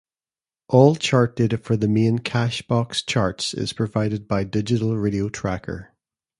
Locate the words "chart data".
0.95-1.59